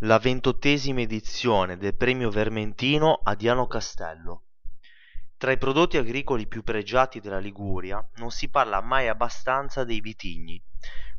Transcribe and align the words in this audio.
la 0.00 0.18
ventottesima 0.18 1.00
edizione 1.00 1.78
del 1.78 1.96
Premio 1.96 2.28
Vermentino 2.28 3.18
a 3.24 3.34
Diano 3.34 3.66
Castello. 3.66 4.42
Tra 5.38 5.52
i 5.52 5.56
prodotti 5.56 5.96
agricoli 5.96 6.46
più 6.46 6.62
pregiati 6.62 7.18
della 7.18 7.38
Liguria 7.38 8.06
non 8.16 8.30
si 8.30 8.50
parla 8.50 8.82
mai 8.82 9.08
abbastanza 9.08 9.84
dei 9.84 10.02
vitigni. 10.02 10.62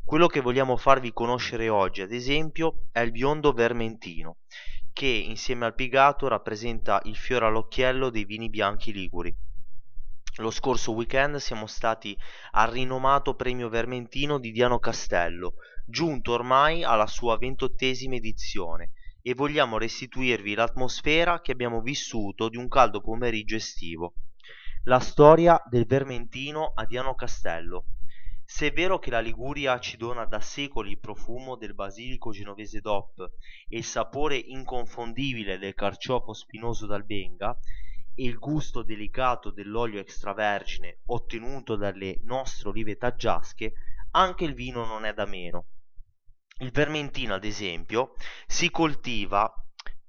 Quello 0.04 0.28
che 0.28 0.40
vogliamo 0.40 0.76
farvi 0.76 1.12
conoscere 1.12 1.68
oggi, 1.68 2.02
ad 2.02 2.12
esempio, 2.12 2.86
è 2.92 3.00
il 3.00 3.10
biondo 3.10 3.50
vermentino, 3.52 4.36
che 4.92 5.06
insieme 5.06 5.66
al 5.66 5.74
pigato 5.74 6.28
rappresenta 6.28 7.00
il 7.06 7.16
fiore 7.16 7.46
all'occhiello 7.46 8.10
dei 8.10 8.24
vini 8.24 8.48
bianchi 8.48 8.92
liguri. 8.92 9.34
Lo 10.40 10.52
scorso 10.52 10.92
weekend 10.92 11.38
siamo 11.38 11.66
stati 11.66 12.16
al 12.52 12.70
rinomato 12.70 13.34
Premio 13.34 13.68
Vermentino 13.68 14.38
di 14.38 14.52
Diano 14.52 14.78
Castello, 14.78 15.54
giunto 15.84 16.32
ormai 16.32 16.84
alla 16.84 17.08
sua 17.08 17.36
ventottesima 17.36 18.14
edizione 18.14 18.92
e 19.20 19.34
vogliamo 19.34 19.78
restituirvi 19.78 20.54
l'atmosfera 20.54 21.40
che 21.40 21.50
abbiamo 21.50 21.80
vissuto 21.80 22.48
di 22.48 22.56
un 22.56 22.68
caldo 22.68 23.00
pomeriggio 23.00 23.56
estivo. 23.56 24.14
La 24.84 25.00
storia 25.00 25.60
del 25.68 25.86
Vermentino 25.86 26.70
a 26.72 26.86
Diano 26.86 27.16
Castello. 27.16 27.86
Se 28.44 28.68
è 28.68 28.72
vero 28.72 29.00
che 29.00 29.10
la 29.10 29.18
Liguria 29.18 29.80
ci 29.80 29.96
dona 29.96 30.24
da 30.24 30.38
secoli 30.38 30.92
il 30.92 31.00
profumo 31.00 31.56
del 31.56 31.74
basilico 31.74 32.30
genovese 32.30 32.80
DOP 32.80 33.28
e 33.68 33.78
il 33.78 33.84
sapore 33.84 34.36
inconfondibile 34.36 35.58
del 35.58 35.74
carciofo 35.74 36.32
spinoso 36.32 36.86
d'Albenga 36.86 37.50
e 37.50 37.87
il 38.18 38.38
gusto 38.38 38.82
delicato 38.82 39.50
dell'olio 39.50 40.00
extravergine 40.00 41.00
ottenuto 41.06 41.76
dalle 41.76 42.18
nostre 42.22 42.68
olive 42.70 42.96
taggiasche, 42.96 43.72
anche 44.12 44.44
il 44.44 44.54
vino 44.54 44.84
non 44.84 45.04
è 45.04 45.12
da 45.12 45.26
meno. 45.26 45.66
Il 46.60 46.70
vermentino, 46.70 47.34
ad 47.34 47.44
esempio, 47.44 48.14
si 48.46 48.70
coltiva 48.70 49.52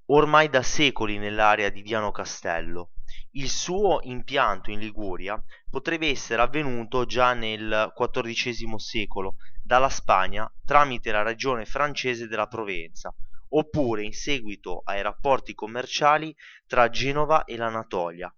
ormai 0.06 0.50
da 0.50 0.64
secoli 0.64 1.18
nell'area 1.18 1.70
di 1.70 1.84
Diano 1.84 2.12
Castello. 2.12 2.94
Il 3.32 3.50
suo 3.50 4.00
impianto 4.02 4.72
in 4.72 4.80
Liguria 4.80 5.42
potrebbe 5.70 6.10
essere 6.10 6.42
avvenuto 6.42 7.06
già 7.06 7.34
nel 7.34 7.94
XIV 7.96 8.76
secolo 8.78 9.36
dalla 9.62 9.90
Spagna 9.90 10.52
tramite 10.66 11.12
la 11.12 11.22
regione 11.22 11.66
francese 11.66 12.28
della 12.28 12.48
Provenza, 12.48 13.14
oppure 13.50 14.04
in 14.04 14.14
seguito 14.14 14.82
ai 14.84 15.02
rapporti 15.02 15.54
commerciali 15.54 16.36
tra 16.68 16.90
Genova 16.90 17.44
e 17.46 17.58
l'Anatolia. 17.58 18.34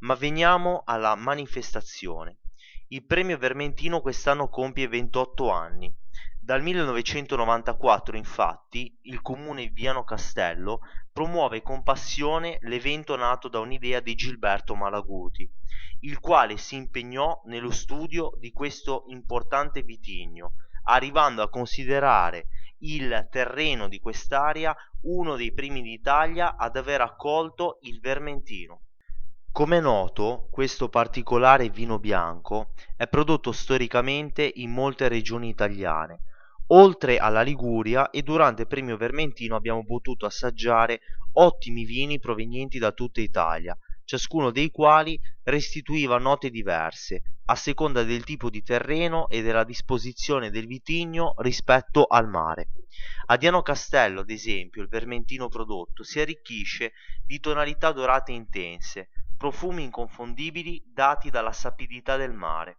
Ma 0.00 0.14
veniamo 0.14 0.82
alla 0.84 1.14
manifestazione. 1.14 2.38
Il 2.88 3.04
premio 3.04 3.36
Vermentino 3.38 4.00
quest'anno 4.00 4.48
compie 4.48 4.86
28 4.86 5.50
anni 5.50 5.92
dal 6.46 6.62
1994 6.62 8.16
infatti 8.16 8.96
il 9.02 9.20
comune 9.20 9.66
Viano 9.66 10.04
Castello 10.04 10.78
promuove 11.12 11.60
con 11.60 11.82
passione 11.82 12.58
l'evento 12.60 13.16
nato 13.16 13.48
da 13.48 13.58
un'idea 13.58 13.98
di 13.98 14.14
Gilberto 14.14 14.76
Malaguti, 14.76 15.50
il 16.02 16.20
quale 16.20 16.56
si 16.56 16.76
impegnò 16.76 17.42
nello 17.46 17.72
studio 17.72 18.30
di 18.38 18.52
questo 18.52 19.06
importante 19.08 19.82
vitigno, 19.82 20.52
arrivando 20.84 21.42
a 21.42 21.48
considerare 21.48 22.46
il 22.80 23.28
terreno 23.30 23.88
di 23.88 23.98
quest'area 23.98 24.74
uno 25.02 25.36
dei 25.36 25.52
primi 25.52 25.82
d'Italia 25.82 26.56
ad 26.56 26.76
aver 26.76 27.00
accolto 27.00 27.78
il 27.82 28.00
vermentino. 28.00 28.82
Come 29.52 29.80
noto, 29.80 30.48
questo 30.50 30.88
particolare 30.88 31.70
vino 31.70 31.98
bianco 31.98 32.72
è 32.96 33.06
prodotto 33.06 33.52
storicamente 33.52 34.50
in 34.56 34.70
molte 34.70 35.08
regioni 35.08 35.48
italiane, 35.48 36.20
Oltre 36.70 37.18
alla 37.18 37.42
Liguria 37.42 38.10
e 38.10 38.22
durante 38.22 38.62
il 38.62 38.68
Premio 38.68 38.96
Vermentino 38.96 39.54
abbiamo 39.54 39.84
potuto 39.84 40.26
assaggiare 40.26 41.00
ottimi 41.34 41.84
vini 41.84 42.18
provenienti 42.18 42.78
da 42.78 42.90
tutta 42.90 43.20
Italia, 43.20 43.78
ciascuno 44.06 44.50
dei 44.50 44.70
quali 44.70 45.20
restituiva 45.42 46.16
note 46.16 46.48
diverse, 46.48 47.40
a 47.46 47.54
seconda 47.56 48.04
del 48.04 48.24
tipo 48.24 48.48
di 48.48 48.62
terreno 48.62 49.28
e 49.28 49.42
della 49.42 49.64
disposizione 49.64 50.50
del 50.50 50.66
vitigno 50.66 51.34
rispetto 51.38 52.04
al 52.04 52.28
mare. 52.28 52.70
A 53.26 53.36
Diano 53.36 53.60
Castello, 53.62 54.20
ad 54.20 54.30
esempio, 54.30 54.80
il 54.80 54.88
vermentino 54.88 55.48
prodotto 55.48 56.02
si 56.02 56.20
arricchisce 56.20 56.92
di 57.26 57.40
tonalità 57.40 57.92
dorate 57.92 58.32
intense, 58.32 59.08
profumi 59.36 59.82
inconfondibili 59.82 60.82
dati 60.86 61.28
dalla 61.28 61.52
sapidità 61.52 62.16
del 62.16 62.32
mare 62.32 62.76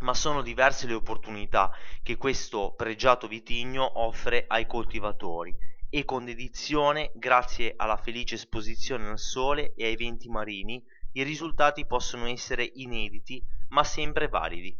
ma 0.00 0.14
sono 0.14 0.40
diverse 0.40 0.86
le 0.86 0.94
opportunità 0.94 1.70
che 2.02 2.16
questo 2.16 2.72
pregiato 2.74 3.28
vitigno 3.28 4.00
offre 4.00 4.44
ai 4.48 4.66
coltivatori 4.66 5.54
e 5.90 6.04
con 6.04 6.24
dedizione, 6.24 7.10
grazie 7.14 7.74
alla 7.76 7.96
felice 7.96 8.36
esposizione 8.36 9.08
al 9.08 9.18
sole 9.18 9.74
e 9.74 9.86
ai 9.86 9.96
venti 9.96 10.28
marini, 10.28 10.82
i 11.12 11.24
risultati 11.24 11.84
possono 11.84 12.26
essere 12.26 12.70
inediti 12.74 13.44
ma 13.70 13.82
sempre 13.82 14.28
validi. 14.28 14.78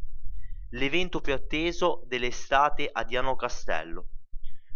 L'evento 0.71 1.21
più 1.21 1.33
atteso 1.33 2.05
dell'estate 2.07 2.89
a 2.91 3.03
Diano 3.03 3.35
Castello. 3.35 4.07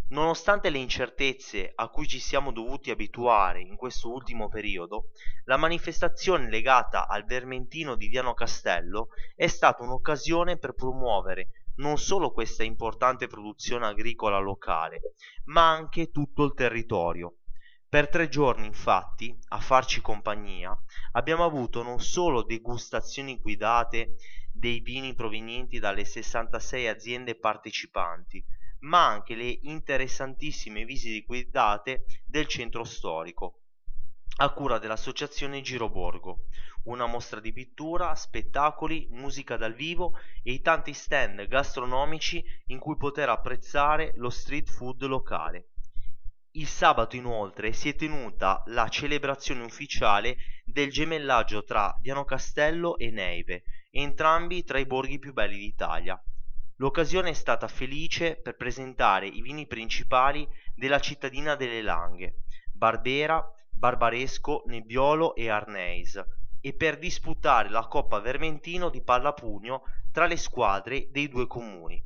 Nonostante 0.09 0.69
le 0.69 0.77
incertezze 0.77 1.71
a 1.73 1.87
cui 1.87 2.05
ci 2.05 2.19
siamo 2.19 2.51
dovuti 2.51 2.91
abituare 2.91 3.61
in 3.61 3.77
questo 3.77 4.11
ultimo 4.11 4.49
periodo, 4.49 5.11
la 5.45 5.57
manifestazione 5.57 6.49
legata 6.49 7.07
al 7.07 7.25
Vermentino 7.25 7.95
di 7.95 8.09
Diano 8.09 8.33
Castello 8.33 9.07
è 9.35 9.47
stata 9.47 9.83
un'occasione 9.83 10.57
per 10.57 10.73
promuovere 10.73 11.47
non 11.77 11.97
solo 11.97 12.31
questa 12.31 12.63
importante 12.63 13.27
produzione 13.27 13.85
agricola 13.85 14.37
locale, 14.37 15.13
ma 15.45 15.69
anche 15.69 16.11
tutto 16.11 16.43
il 16.43 16.53
territorio. 16.53 17.37
Per 17.87 18.09
tre 18.09 18.27
giorni, 18.29 18.65
infatti, 18.65 19.37
a 19.49 19.59
farci 19.59 20.01
compagnia, 20.01 20.77
abbiamo 21.13 21.43
avuto 21.45 21.81
non 21.83 21.99
solo 21.99 22.43
degustazioni 22.43 23.39
guidate 23.39 24.15
dei 24.51 24.79
vini 24.79 25.13
provenienti 25.15 25.79
dalle 25.79 26.05
66 26.05 26.87
aziende 26.87 27.37
partecipanti, 27.37 28.43
ma 28.79 29.05
anche 29.07 29.35
le 29.35 29.59
interessantissime 29.61 30.85
visite 30.85 31.25
guidate 31.25 32.05
del 32.25 32.47
centro 32.47 32.83
storico 32.83 33.61
a 34.37 34.49
cura 34.49 34.79
dell'associazione 34.79 35.61
Giroborgo, 35.61 36.47
una 36.85 37.05
mostra 37.05 37.39
di 37.39 37.53
pittura, 37.53 38.13
spettacoli, 38.15 39.07
musica 39.11 39.55
dal 39.55 39.73
vivo 39.73 40.19
e 40.43 40.51
i 40.51 40.61
tanti 40.61 40.91
stand 40.93 41.47
gastronomici 41.47 42.43
in 42.67 42.79
cui 42.79 42.97
poter 42.97 43.29
apprezzare 43.29 44.11
lo 44.15 44.29
street 44.29 44.69
food 44.69 45.03
locale. 45.03 45.69
Il 46.51 46.67
sabato 46.67 47.15
inoltre 47.15 47.71
si 47.71 47.89
è 47.89 47.95
tenuta 47.95 48.61
la 48.67 48.89
celebrazione 48.89 49.63
ufficiale 49.63 50.37
del 50.65 50.89
gemellaggio 50.89 51.63
tra 51.63 51.95
Diano 52.01 52.25
Castello 52.25 52.97
e 52.97 53.11
Neive, 53.11 53.63
entrambi 53.89 54.63
tra 54.63 54.79
i 54.79 54.85
borghi 54.85 55.17
più 55.17 55.31
belli 55.31 55.57
d'Italia. 55.57 56.21
L'occasione 56.77 57.29
è 57.29 57.33
stata 57.33 57.69
felice 57.69 58.35
per 58.35 58.57
presentare 58.57 59.27
i 59.27 59.41
vini 59.41 59.65
principali 59.65 60.45
della 60.75 60.99
cittadina 60.99 61.55
delle 61.55 61.81
Langhe, 61.81 62.39
Barbera, 62.73 63.41
Barbaresco, 63.85 64.63
Nebbiolo 64.65 65.35
e 65.35 65.47
Arneis, 65.47 66.19
e 66.59 66.73
per 66.73 66.97
disputare 66.97 67.69
la 67.69 67.85
Coppa 67.85 68.19
Vermentino 68.19 68.89
di 68.89 69.03
pallapugno 69.03 69.83
tra 70.11 70.25
le 70.25 70.37
squadre 70.37 71.11
dei 71.11 71.29
due 71.29 71.45
comuni. 71.45 72.03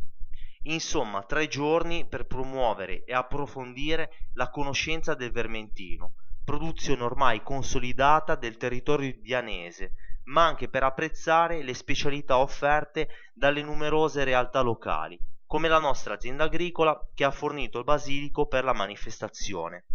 Insomma, 0.63 1.23
tre 1.23 1.47
giorni 1.47 2.05
per 2.05 2.25
promuovere 2.25 3.05
e 3.05 3.13
approfondire 3.13 4.11
la 4.33 4.49
conoscenza 4.49 5.13
del 5.13 5.31
Vermentino, 5.31 6.15
produzione 6.43 7.01
ormai 7.01 7.41
consolidata 7.43 8.35
del 8.35 8.57
territorio 8.57 9.15
dianese, 9.21 9.93
ma 10.25 10.45
anche 10.45 10.67
per 10.67 10.83
apprezzare 10.83 11.63
le 11.63 11.73
specialità 11.73 12.39
offerte 12.39 13.07
dalle 13.33 13.63
numerose 13.63 14.25
realtà 14.25 14.59
locali, 14.59 15.17
come 15.45 15.69
la 15.69 15.79
nostra 15.79 16.15
azienda 16.15 16.43
agricola 16.43 16.99
che 17.15 17.23
ha 17.23 17.31
fornito 17.31 17.77
il 17.77 17.85
basilico 17.85 18.47
per 18.47 18.65
la 18.65 18.73
manifestazione. 18.73 19.85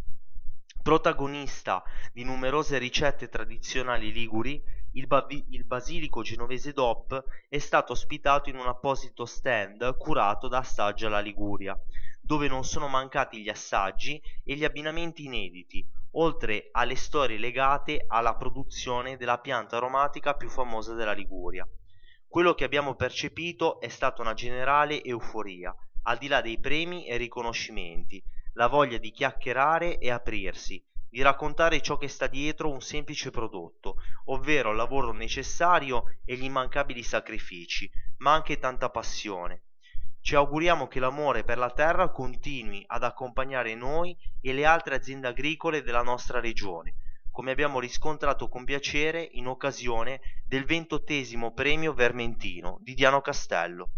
Protagonista 0.84 1.82
di 2.12 2.24
numerose 2.24 2.76
ricette 2.76 3.30
tradizionali 3.30 4.12
liguri, 4.12 4.62
il, 4.92 5.06
ba- 5.06 5.26
il, 5.28 5.64
basilico 5.64 6.20
genovese 6.20 6.74
DOP 6.74 7.24
è 7.48 7.56
stato 7.56 7.92
ospitato 7.92 8.50
in 8.50 8.56
un 8.56 8.66
apposito 8.66 9.24
stand 9.24 9.96
curato 9.96 10.46
da 10.46 10.58
Assaggia 10.58 11.08
la 11.08 11.20
Liguria, 11.20 11.74
dove 12.20 12.48
non 12.48 12.64
sono 12.64 12.86
mancati 12.86 13.40
gli 13.40 13.48
assaggi 13.48 14.20
e 14.44 14.56
gli 14.56 14.64
abbinamenti 14.66 15.24
inediti, 15.24 15.82
oltre 16.16 16.68
alle 16.72 16.96
storie 16.96 17.38
legate 17.38 18.04
alla 18.06 18.36
produzione 18.36 19.16
della 19.16 19.38
pianta 19.38 19.78
aromatica 19.78 20.34
più 20.34 20.50
famosa 20.50 20.92
della 20.92 21.12
Liguria. 21.12 21.66
Quello 22.28 22.52
che 22.52 22.64
abbiamo 22.64 22.94
percepito 22.94 23.80
è 23.80 23.88
stata 23.88 24.20
una 24.20 24.34
generale 24.34 25.02
euforia, 25.02 25.74
al 26.02 26.18
di 26.18 26.28
là 26.28 26.42
dei 26.42 26.60
premi 26.60 27.06
e 27.06 27.16
riconoscimenti, 27.16 28.22
la 28.54 28.66
voglia 28.66 28.98
di 28.98 29.10
chiacchierare 29.10 29.98
e 29.98 30.10
aprirsi, 30.10 30.82
di 31.08 31.22
raccontare 31.22 31.80
ciò 31.80 31.96
che 31.96 32.08
sta 32.08 32.26
dietro 32.26 32.70
un 32.70 32.80
semplice 32.80 33.30
prodotto, 33.30 33.96
ovvero 34.26 34.70
il 34.70 34.76
lavoro 34.76 35.12
necessario 35.12 36.16
e 36.24 36.34
gli 36.34 36.44
immancabili 36.44 37.02
sacrifici, 37.02 37.88
ma 38.18 38.32
anche 38.32 38.58
tanta 38.58 38.90
passione. 38.90 39.62
Ci 40.20 40.34
auguriamo 40.34 40.88
che 40.88 41.00
l'amore 41.00 41.44
per 41.44 41.58
la 41.58 41.70
terra 41.70 42.10
continui 42.10 42.82
ad 42.86 43.04
accompagnare 43.04 43.74
noi 43.74 44.16
e 44.40 44.52
le 44.52 44.64
altre 44.64 44.96
aziende 44.96 45.28
agricole 45.28 45.82
della 45.82 46.02
nostra 46.02 46.40
regione, 46.40 46.94
come 47.30 47.50
abbiamo 47.50 47.78
riscontrato 47.78 48.48
con 48.48 48.64
piacere 48.64 49.28
in 49.32 49.46
occasione 49.46 50.20
del 50.46 50.64
ventottesimo 50.64 51.52
premio 51.52 51.92
Vermentino 51.92 52.78
di 52.80 52.94
Diano 52.94 53.20
Castello. 53.20 53.90